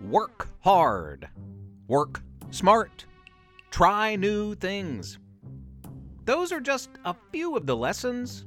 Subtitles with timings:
[0.00, 1.28] work hard,
[1.86, 3.04] work smart,
[3.70, 5.18] try new things.
[6.24, 8.44] Those are just a few of the lessons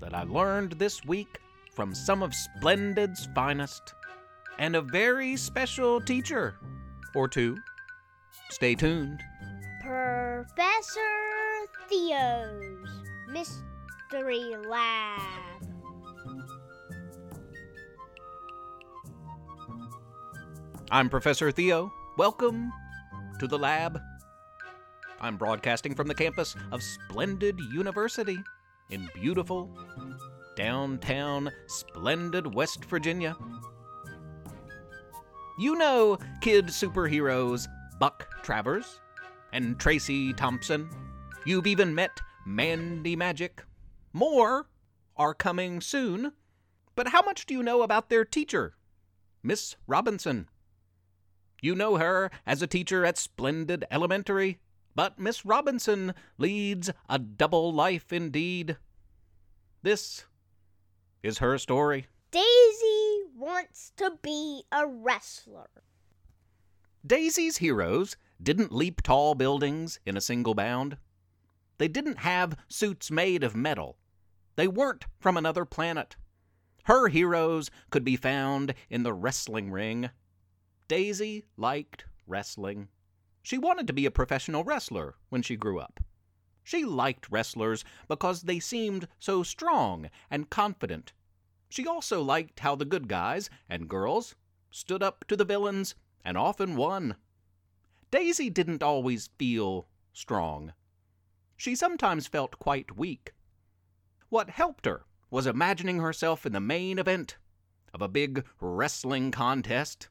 [0.00, 1.40] that I learned this week
[1.74, 3.94] from some of Splendid's finest
[4.58, 6.54] and a very special teacher
[7.14, 7.58] or two.
[8.50, 9.20] Stay tuned.
[9.82, 11.00] Professor
[11.88, 12.88] Theo's
[13.28, 15.57] Mystery Lab.
[20.90, 21.92] I'm Professor Theo.
[22.16, 22.72] Welcome
[23.40, 24.00] to the lab.
[25.20, 28.38] I'm broadcasting from the campus of Splendid University
[28.88, 29.70] in beautiful
[30.56, 33.36] downtown Splendid West Virginia.
[35.58, 37.68] You know kid superheroes
[38.00, 38.98] Buck Travers
[39.52, 40.88] and Tracy Thompson.
[41.44, 43.62] You've even met Mandy Magic.
[44.14, 44.70] More
[45.18, 46.32] are coming soon.
[46.96, 48.74] But how much do you know about their teacher,
[49.42, 50.48] Miss Robinson?
[51.60, 54.60] You know her as a teacher at Splendid Elementary,
[54.94, 58.76] but Miss Robinson leads a double life indeed.
[59.82, 60.24] This
[61.22, 62.06] is her story.
[62.30, 65.70] Daisy wants to be a wrestler.
[67.06, 70.96] Daisy's heroes didn't leap tall buildings in a single bound.
[71.78, 73.96] They didn't have suits made of metal.
[74.56, 76.16] They weren't from another planet.
[76.84, 80.10] Her heroes could be found in the wrestling ring.
[80.88, 82.88] Daisy liked wrestling.
[83.42, 86.00] She wanted to be a professional wrestler when she grew up.
[86.64, 91.12] She liked wrestlers because they seemed so strong and confident.
[91.68, 94.34] She also liked how the good guys and girls
[94.70, 97.16] stood up to the villains and often won.
[98.10, 100.72] Daisy didn't always feel strong.
[101.56, 103.32] She sometimes felt quite weak.
[104.30, 107.36] What helped her was imagining herself in the main event
[107.92, 110.08] of a big wrestling contest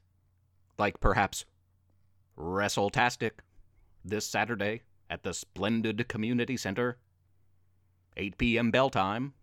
[0.78, 1.44] like perhaps
[2.38, 3.32] WrestleTastic
[4.04, 6.98] this Saturday at the Splendid Community Center.
[8.16, 8.70] 8 p.m.
[8.70, 9.34] bell time.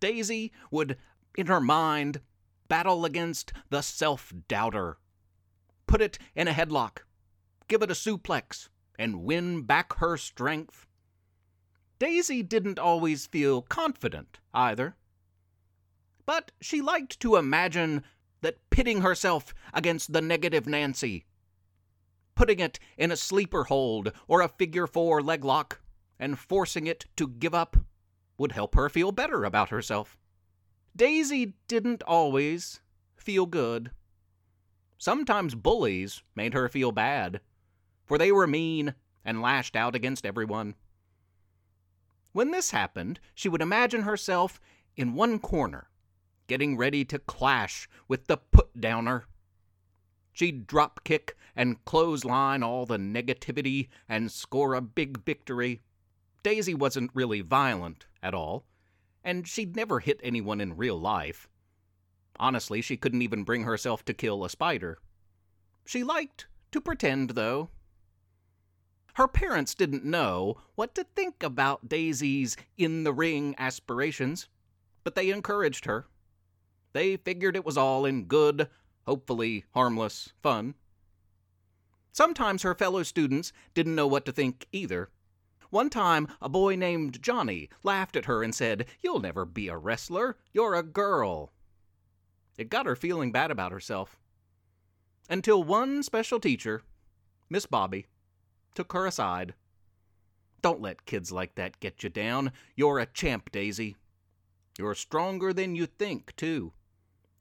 [0.00, 0.96] Daisy would,
[1.36, 2.20] in her mind,
[2.68, 4.98] battle against the self doubter.
[5.86, 6.98] Put it in a headlock,
[7.68, 8.68] give it a suplex,
[8.98, 10.86] and win back her strength.
[11.98, 14.96] Daisy didn't always feel confident either.
[16.26, 18.02] But she liked to imagine
[18.46, 21.24] that pitting herself against the negative Nancy,
[22.36, 25.80] putting it in a sleeper hold or a figure four leg lock,
[26.16, 27.76] and forcing it to give up
[28.38, 30.16] would help her feel better about herself.
[30.94, 32.80] Daisy didn't always
[33.16, 33.90] feel good.
[34.96, 37.40] Sometimes bullies made her feel bad,
[38.04, 40.76] for they were mean and lashed out against everyone.
[42.30, 44.60] When this happened, she would imagine herself
[44.94, 45.88] in one corner,
[46.46, 49.26] getting ready to clash with the put downer.
[50.32, 55.80] She'd drop kick and clothesline all the negativity and score a big victory.
[56.42, 58.66] Daisy wasn't really violent at all,
[59.24, 61.48] and she'd never hit anyone in real life.
[62.38, 64.98] Honestly, she couldn't even bring herself to kill a spider.
[65.86, 67.70] She liked to pretend, though.
[69.14, 74.48] Her parents didn't know what to think about Daisy's in the ring aspirations,
[75.04, 76.06] but they encouraged her.
[76.96, 78.70] They figured it was all in good,
[79.04, 80.76] hopefully harmless fun.
[82.10, 85.10] Sometimes her fellow students didn't know what to think either.
[85.68, 89.76] One time, a boy named Johnny laughed at her and said, You'll never be a
[89.76, 90.38] wrestler.
[90.54, 91.52] You're a girl.
[92.56, 94.18] It got her feeling bad about herself.
[95.28, 96.80] Until one special teacher,
[97.50, 98.06] Miss Bobby,
[98.74, 99.52] took her aside.
[100.62, 102.52] Don't let kids like that get you down.
[102.74, 103.96] You're a champ, Daisy.
[104.78, 106.72] You're stronger than you think, too.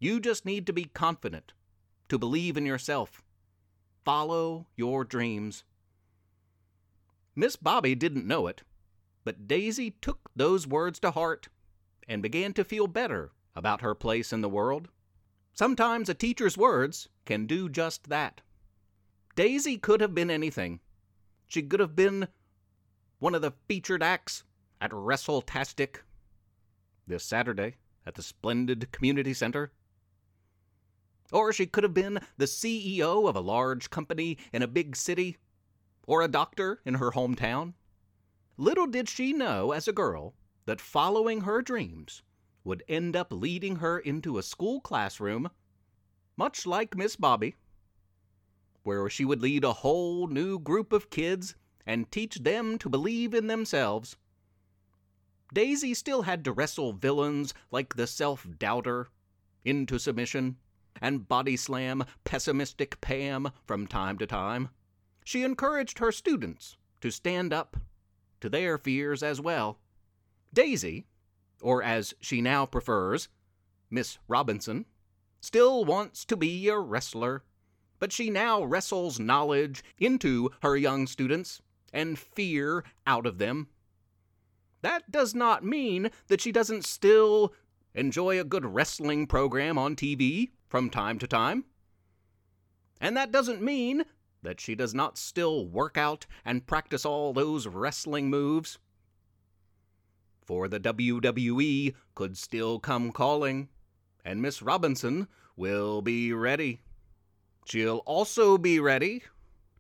[0.06, 1.54] You just need to be confident,
[2.10, 3.24] to believe in yourself.
[4.04, 5.64] Follow your dreams.
[7.36, 8.62] Miss Bobby didn't know it,
[9.24, 11.48] but Daisy took those words to heart
[12.08, 14.90] and began to feel better about her place in the world.
[15.54, 18.42] Sometimes a teacher's words can do just that.
[19.36, 20.82] Daisy could have been anything.
[21.48, 22.28] She could have been
[23.18, 24.44] one of the featured acts
[24.80, 26.02] at WrestleTastic
[27.08, 29.72] this Saturday at the Splendid Community Center.
[31.32, 35.38] Or she could have been the CEO of a large company in a big city,
[36.06, 37.74] or a doctor in her hometown.
[38.58, 40.36] Little did she know as a girl
[40.66, 42.22] that following her dreams
[42.64, 45.50] would end up leading her into a school classroom,
[46.38, 47.56] much like Miss Bobby,
[48.84, 51.56] where she would lead a whole new group of kids
[51.86, 54.16] and teach them to believe in themselves.
[55.54, 59.10] Daisy still had to wrestle villains like the self doubter
[59.64, 60.58] into submission
[61.02, 64.70] and body slam pessimistic Pam from time to time.
[65.24, 67.78] She encouraged her students to stand up
[68.42, 69.80] to their fears as well.
[70.54, 71.06] Daisy,
[71.62, 73.28] or as she now prefers,
[73.90, 74.86] Miss Robinson,
[75.42, 77.44] still wants to be a wrestler,
[78.00, 81.62] but she now wrestles knowledge into her young students
[81.94, 83.68] and fear out of them.
[84.82, 87.54] That does not mean that she doesn't still
[87.94, 91.66] enjoy a good wrestling program on TV from time to time.
[93.00, 94.06] And that doesn't mean
[94.42, 98.78] that she does not still work out and practice all those wrestling moves.
[100.46, 103.70] For the WWE could still come calling,
[104.24, 106.82] and Miss Robinson will be ready.
[107.66, 109.24] She'll also be ready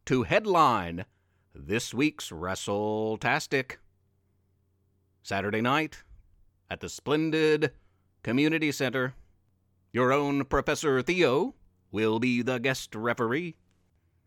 [0.06, 1.06] to headline
[1.54, 3.78] this week's WrestleTastic.
[5.22, 6.04] Saturday night
[6.70, 7.72] at the splendid
[8.24, 9.14] Community Center.
[9.95, 11.56] Your own Professor Theo
[11.89, 13.56] will be the guest referee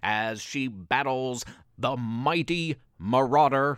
[0.02, 1.44] as she battles
[1.76, 3.76] the mighty Marauder.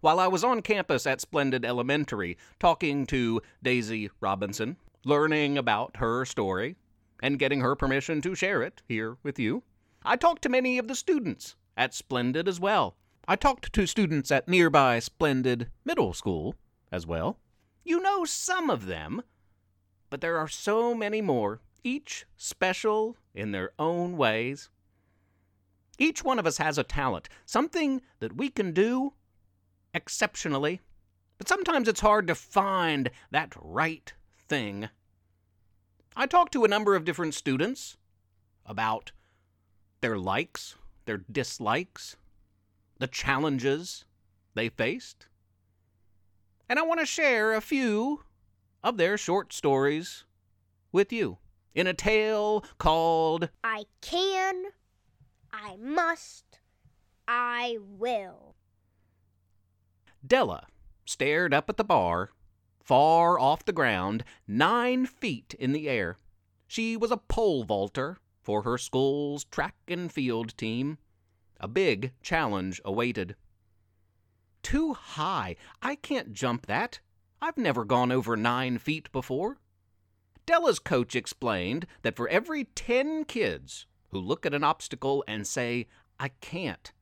[0.00, 6.24] While I was on campus at Splendid Elementary talking to Daisy Robinson, learning about her
[6.24, 6.74] story,
[7.22, 9.62] and getting her permission to share it here with you,
[10.04, 12.96] I talked to many of the students at Splendid as well.
[13.28, 16.56] I talked to students at nearby Splendid Middle School
[16.90, 17.38] as well.
[17.84, 19.22] You know some of them,
[20.10, 24.68] but there are so many more, each special in their own ways.
[25.98, 29.14] Each one of us has a talent, something that we can do
[29.92, 30.80] exceptionally,
[31.38, 34.88] but sometimes it's hard to find that right thing.
[36.16, 37.96] I talked to a number of different students
[38.66, 39.12] about
[40.00, 42.16] their likes, their dislikes,
[42.98, 44.04] the challenges
[44.54, 45.26] they faced
[46.68, 48.24] and I want to share a few
[48.82, 50.24] of their short stories
[50.92, 51.38] with you
[51.74, 54.64] in a tale called I Can,
[55.52, 56.60] I Must,
[57.26, 58.56] I Will.
[60.26, 60.66] Della
[61.04, 62.30] stared up at the bar,
[62.82, 66.16] far off the ground, nine feet in the air.
[66.66, 70.98] She was a pole vaulter for her school's track and field team.
[71.60, 73.36] A big challenge awaited.
[74.62, 75.56] Too high.
[75.80, 77.00] I can't jump that.
[77.40, 79.58] I've never gone over nine feet before.
[80.46, 85.86] Della's coach explained that for every ten kids who look at an obstacle and say,
[86.18, 86.92] I can't,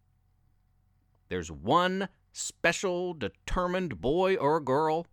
[1.28, 5.06] there's one special, determined boy or girl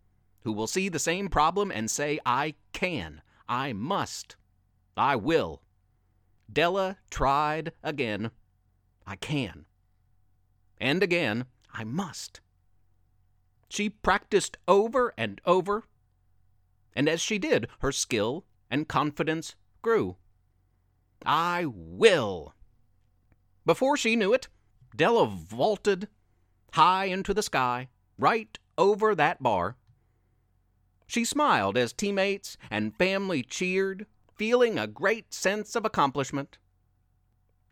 [0.43, 4.35] who will see the same problem and say, I can, I must,
[4.95, 5.61] I will.
[6.51, 8.31] Della tried again.
[9.07, 9.65] I can.
[10.77, 12.41] And again, I must.
[13.73, 15.85] She practiced over and over,
[16.95, 20.17] and as she did, her skill and confidence grew.
[21.25, 22.53] I will.
[23.65, 24.47] Before she knew it,
[24.95, 26.07] Della vaulted
[26.73, 27.89] high into the sky,
[28.19, 29.75] right over that bar.
[31.07, 34.05] She smiled as teammates and family cheered,
[34.35, 36.59] feeling a great sense of accomplishment.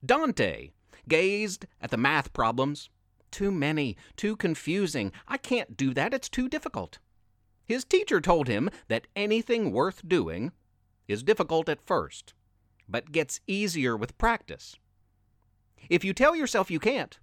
[0.03, 0.71] Dante
[1.07, 2.89] gazed at the math problems
[3.31, 5.11] too many, too confusing.
[5.27, 6.99] I can't do that, it's too difficult.
[7.65, 10.51] His teacher told him that anything worth doing
[11.07, 12.33] is difficult at first,
[12.87, 14.75] but gets easier with practice.
[15.89, 17.17] If you tell yourself you can't,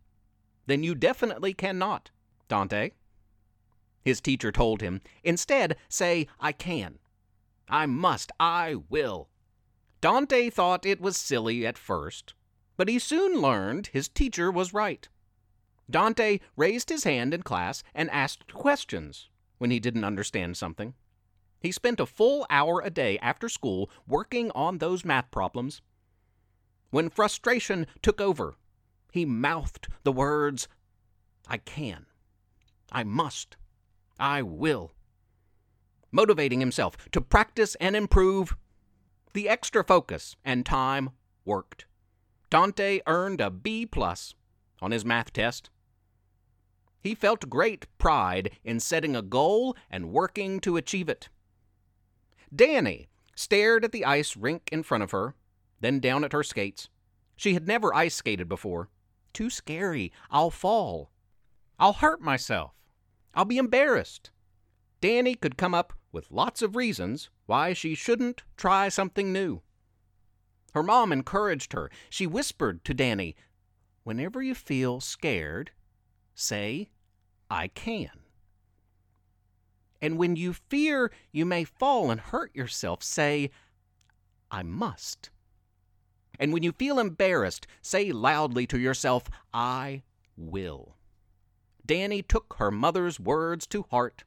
[0.66, 2.10] then you definitely cannot,
[2.48, 2.90] Dante.
[4.02, 6.98] His teacher told him, instead, say, I can.
[7.68, 8.32] I must.
[8.40, 9.28] I will.
[10.00, 12.34] Dante thought it was silly at first,
[12.76, 15.08] but he soon learned his teacher was right.
[15.90, 19.28] Dante raised his hand in class and asked questions
[19.58, 20.94] when he didn't understand something.
[21.60, 25.80] He spent a full hour a day after school working on those math problems.
[26.90, 28.56] When frustration took over,
[29.12, 30.68] he mouthed the words,
[31.48, 32.06] I can,
[32.92, 33.56] I must,
[34.20, 34.92] I will,
[36.12, 38.56] motivating himself to practice and improve.
[39.32, 41.10] The extra focus and time
[41.44, 41.86] worked.
[42.50, 44.34] Dante earned a B plus
[44.80, 45.70] on his math test.
[47.00, 51.28] He felt great pride in setting a goal and working to achieve it.
[52.54, 55.34] Danny stared at the ice rink in front of her,
[55.80, 56.88] then down at her skates.
[57.36, 58.88] She had never ice skated before.
[59.32, 60.12] Too scary.
[60.30, 61.12] I'll fall.
[61.78, 62.72] I'll hurt myself.
[63.34, 64.30] I'll be embarrassed.
[65.00, 69.62] Danny could come up with lots of reasons why she shouldn't try something new.
[70.74, 71.90] Her mom encouraged her.
[72.10, 73.36] She whispered to Danny,
[74.02, 75.70] Whenever you feel scared,
[76.38, 76.88] say,
[77.50, 78.10] I can.
[80.00, 83.50] And when you fear you may fall and hurt yourself, say,
[84.50, 85.30] I must.
[86.38, 90.02] And when you feel embarrassed, say loudly to yourself, I
[90.36, 90.94] will.
[91.84, 94.22] Danny took her mother's words to heart.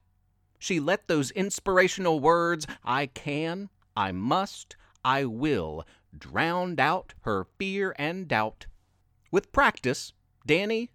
[0.58, 7.94] She let those inspirational words, I can, I must, I will, drowned out her fear
[7.98, 8.66] and doubt.
[9.30, 10.12] With practice,
[10.46, 10.90] Danny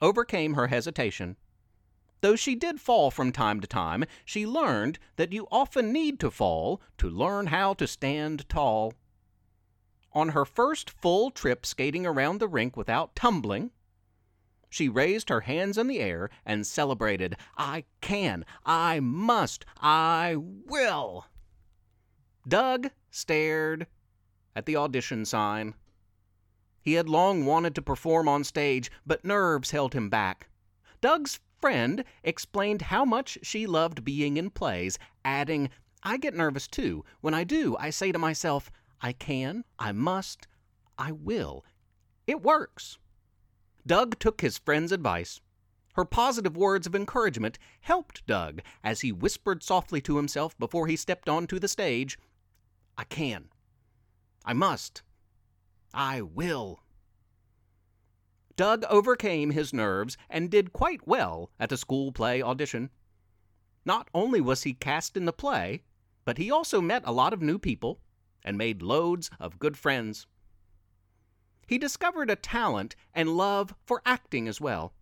[0.00, 1.36] overcame her hesitation.
[2.20, 6.30] Though she did fall from time to time, she learned that you often need to
[6.30, 8.94] fall to learn how to stand tall.
[10.12, 13.70] On her first full trip skating around the rink without tumbling,
[14.70, 21.26] she raised her hands in the air and celebrated, I can, I must, I will.
[22.48, 23.86] Doug stared
[24.54, 25.74] at the audition sign.
[26.86, 30.46] He had long wanted to perform on stage, but nerves held him back.
[31.00, 35.68] Doug's friend explained how much she loved being in plays, adding,
[36.04, 37.04] I get nervous too.
[37.22, 40.46] When I do, I say to myself, I can, I must,
[40.96, 41.64] I will.
[42.28, 42.98] It works.
[43.84, 45.40] Doug took his friend's advice.
[45.94, 50.94] Her positive words of encouragement helped Doug as he whispered softly to himself before he
[50.94, 52.16] stepped onto the stage
[52.96, 53.48] I can.
[54.44, 55.02] I must.
[55.96, 56.82] I will.
[58.54, 62.90] Doug overcame his nerves and did quite well at the school play audition.
[63.86, 65.84] Not only was he cast in the play,
[66.26, 68.00] but he also met a lot of new people
[68.44, 70.26] and made loads of good friends.
[71.66, 74.92] He discovered a talent and love for acting as well.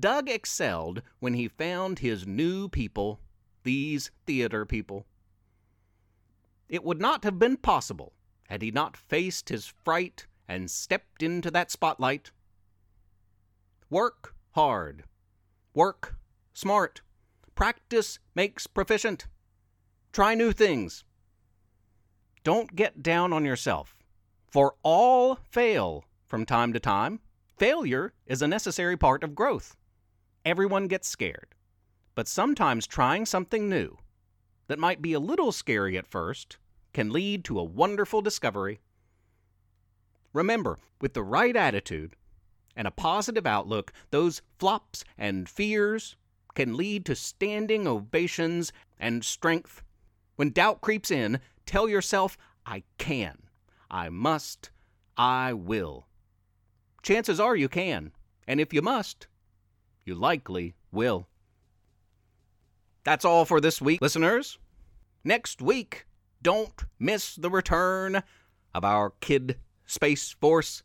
[0.00, 3.20] Doug excelled when he found his new people,
[3.64, 5.04] these theater people.
[6.70, 8.14] It would not have been possible
[8.48, 12.30] had he not faced his fright and stepped into that spotlight.
[13.90, 15.04] Work hard.
[15.74, 16.16] Work
[16.52, 17.02] smart.
[17.54, 19.26] Practice makes proficient.
[20.12, 21.04] Try new things.
[22.44, 23.98] Don't get down on yourself,
[24.48, 27.20] for all fail from time to time.
[27.58, 29.76] Failure is a necessary part of growth.
[30.44, 31.54] Everyone gets scared,
[32.14, 33.98] but sometimes trying something new
[34.68, 36.58] that might be a little scary at first
[36.96, 38.80] can lead to a wonderful discovery.
[40.32, 42.16] Remember, with the right attitude
[42.74, 46.16] and a positive outlook, those flops and fears
[46.54, 49.82] can lead to standing ovations and strength.
[50.36, 53.42] When doubt creeps in, tell yourself, I can,
[53.90, 54.70] I must,
[55.18, 56.06] I will.
[57.02, 58.12] Chances are you can,
[58.48, 59.26] and if you must,
[60.06, 61.28] you likely will.
[63.04, 64.58] That's all for this week, listeners.
[65.24, 66.06] Next week,
[66.46, 68.22] don't miss the return
[68.72, 70.84] of our Kid Space Force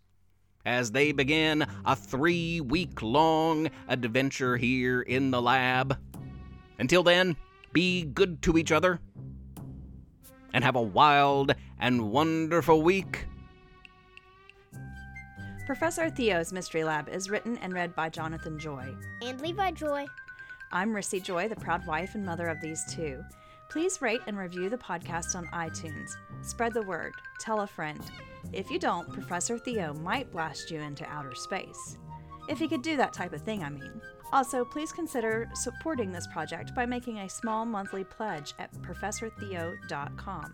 [0.65, 5.99] as they begin a three week long adventure here in the lab.
[6.79, 7.37] Until then,
[7.73, 8.99] be good to each other
[10.51, 13.27] and have a wild and wonderful week.
[15.67, 18.95] Professor Theo's Mystery Lab is written and read by Jonathan Joy.
[19.21, 20.07] And Levi Joy.
[20.71, 23.23] I'm Rissy Joy, the proud wife and mother of these two.
[23.71, 26.17] Please rate and review the podcast on iTunes.
[26.41, 27.13] Spread the word.
[27.39, 28.01] Tell a friend.
[28.51, 31.97] If you don't, Professor Theo might blast you into outer space.
[32.49, 34.01] If he could do that type of thing, I mean.
[34.33, 40.51] Also, please consider supporting this project by making a small monthly pledge at ProfessorTheo.com.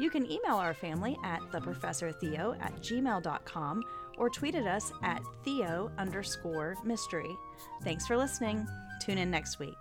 [0.00, 3.84] You can email our family at theprofessortheo at gmail.com
[4.18, 7.30] or tweet at us at theo underscore mystery.
[7.84, 8.66] Thanks for listening.
[9.00, 9.76] Tune in next week.